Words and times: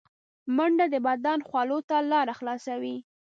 منډه 0.55 0.85
د 0.93 0.95
بدن 1.07 1.39
خولو 1.47 1.77
ته 1.89 1.97
لاره 2.11 2.33
خلاصوي 2.39 2.97